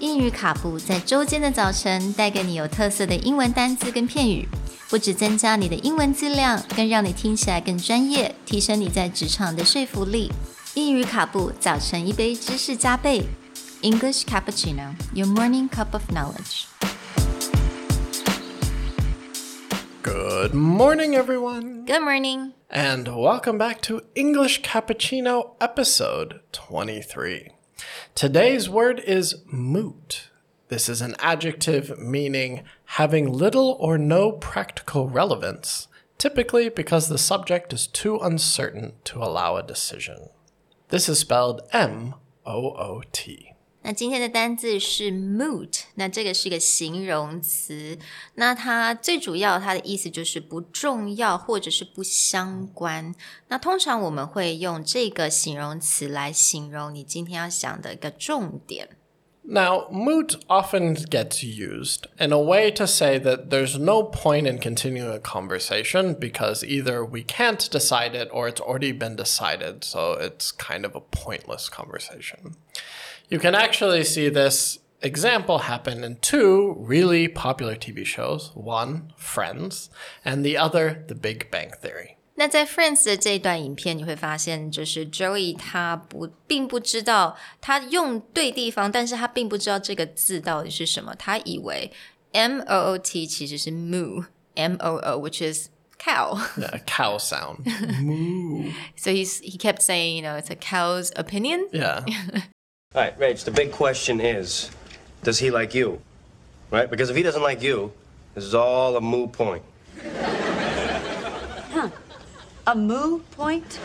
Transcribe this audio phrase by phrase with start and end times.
[0.00, 4.46] 英语卡布在周间的早晨带给你有特色的英文单词跟片语，
[4.90, 10.30] 不只增加你的英文质量，更让你听起来更专业，提升你在职场的说服力。
[10.74, 13.22] 英语卡布早晨一杯知识加倍，
[13.80, 16.66] English cappuccino, your morning cup of knowledge.
[20.02, 22.52] Good morning, everyone, Good morning.
[22.70, 27.52] and welcome back to English Cappuccino episode 23.
[28.15, 30.29] Today's word is moot.
[30.67, 37.73] This is an adjective meaning having little or no practical relevance, typically because the subject
[37.73, 40.29] is too uncertain to allow a decision.
[40.89, 43.50] This is spelled M O O T.
[43.82, 47.96] 那今天的单字是 moot，那这个是一个形容词，
[48.34, 53.14] 那它最主要它的意思就是不重要或者是不相关。
[53.46, 58.88] 那通常我们会用这个形容词来形容你今天要想的一个重点。
[59.48, 64.58] Now, moot often gets used in a way to say that there's no point in
[64.58, 70.18] continuing a conversation because either we can't decide it or it's already been decided, so
[70.18, 72.56] it's kind of a pointless conversation.
[73.30, 79.88] You can actually see this example happen in two really popular TV shows one, Friends,
[80.24, 82.16] and the other, The Big Bang Theory.
[82.38, 91.90] 那在 Friends 的这一段影片，你会发现，就是 Joey 他不并不知道他用对地方，但是他并不知道这个字到底是什么，他以为
[92.32, 96.38] M O O T 其实是 moo，M O O，which is cow。
[96.58, 97.64] Yeah, a cow sound.
[98.02, 98.70] Moo.
[98.96, 101.68] So he's he kept saying, you know, it's a cow's opinion.
[101.72, 102.04] Yeah.
[102.93, 103.45] All right, Rach.
[103.45, 104.69] the big question is,
[105.23, 106.01] does he like you?
[106.71, 106.89] Right?
[106.89, 107.93] Because if he doesn't like you,
[108.35, 109.63] this is all a moo point.
[111.73, 111.89] Huh.
[112.67, 113.79] A moo point?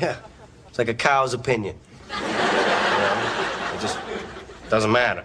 [0.00, 0.16] Yeah.
[0.68, 1.76] It's like a cow's opinion.
[2.10, 3.74] You know?
[3.74, 3.98] It just
[4.68, 5.24] doesn't matter.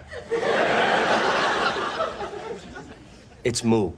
[3.42, 3.94] It's moo.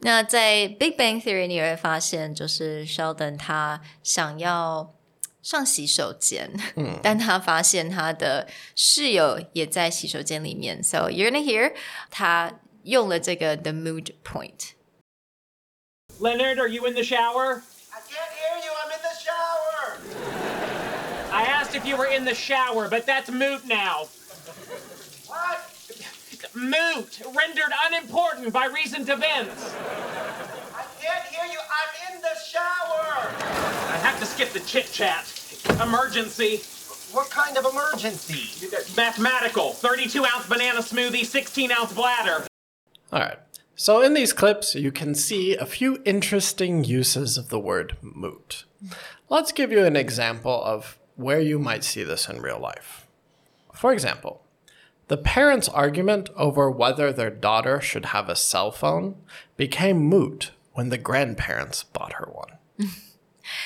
[0.00, 4.94] 那在《Big Bang Theory》你会发现，就是 Sheldon 他想要
[5.48, 11.72] 上洗手间，嗯，但他发现他的室友也在洗手间里面，so you're gonna hear
[13.56, 14.74] the moot point。
[16.20, 17.62] Leonard, are you in the shower?
[17.90, 18.70] I can't hear you.
[18.76, 19.96] I'm in the shower.
[21.32, 24.08] I asked if you were in the shower, but that's moot now.
[25.28, 25.64] What?
[26.54, 29.74] Moot, rendered unimportant by recent events.
[30.74, 31.58] I can't hear you.
[31.58, 33.32] I'm in the shower.
[33.90, 35.24] I have to skip the chit chat.
[35.80, 36.56] Emergency.
[37.12, 38.66] What kind of emergency?
[38.96, 39.72] Mathematical.
[39.72, 42.46] 32 ounce banana smoothie, 16 ounce bladder.
[43.12, 43.38] All right.
[43.76, 48.64] So in these clips, you can see a few interesting uses of the word moot.
[49.28, 53.06] Let's give you an example of where you might see this in real life.
[53.72, 54.42] For example,
[55.06, 59.14] the parents' argument over whether their daughter should have a cell phone
[59.56, 62.90] became moot when the grandparents bought her one.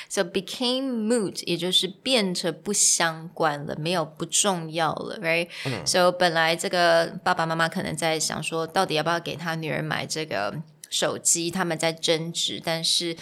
[0.09, 5.48] So became moot，也就是变成不相关了，没有不重要了，right？、
[5.84, 10.54] So 本来这个爸爸妈妈可能在想说，到底要不要给他女儿买这个
[10.91, 12.60] 手机，他们在争执。
[12.65, 13.16] 但是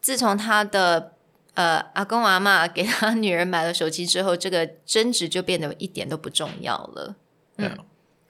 [0.00, 1.12] 自从他的
[1.54, 7.16] 呃阿公阿妈 给他女儿买了手机之后，这个争执就变得一点都不重要了。
[7.56, 7.78] Yeah.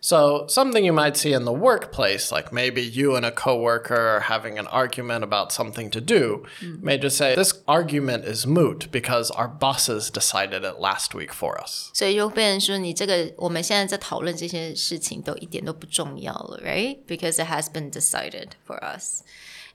[0.06, 4.22] So, something you might see in the workplace, like maybe you and a coworker are
[4.22, 6.44] having an argument about something to do,
[6.82, 11.62] may just say, This argument is moot because our bosses decided it last week for
[11.62, 11.92] us.
[11.94, 16.98] 所以就变成说，你这个我们现在在讨论这些事情都一点都不重要了，right?
[17.08, 19.22] Because it has been decided for us.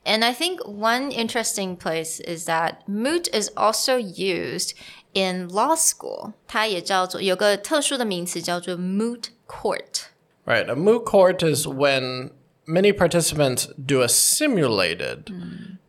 [0.03, 4.73] And I think one interesting place is that moot is also used
[5.13, 6.33] in law school.
[6.49, 10.07] 它也叫做有个特殊的名词叫做 moot court.
[10.45, 10.69] Right.
[10.69, 12.31] A moot court is when
[12.65, 15.31] many participants do a simulated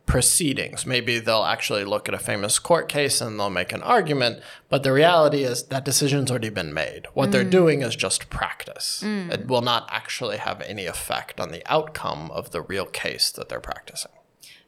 [0.05, 0.85] proceedings.
[0.85, 4.83] Maybe they'll actually look at a famous court case and they'll make an argument, but
[4.83, 7.03] the reality is that decision's already been made.
[7.13, 9.03] What they're doing is just practice.
[9.03, 13.49] It will not actually have any effect on the outcome of the real case that
[13.49, 14.11] they're practicing.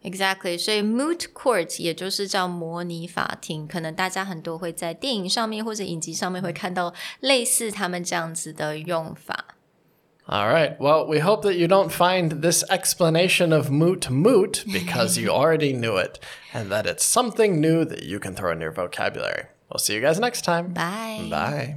[0.03, 9.54] Exactly，所以 moot court 也就是叫模拟法庭，可能大家很多会在电影上面或者影集上面会看到类似他们这样子的用法。
[10.28, 10.78] all right.
[10.81, 15.73] Well, we hope that you don't find this explanation of moot moot because you already
[15.73, 16.19] knew it
[16.52, 19.44] and that it's something new that you can throw in your vocabulary.
[19.70, 20.73] We'll see you guys next time.
[20.73, 21.28] Bye.
[21.31, 21.76] Bye.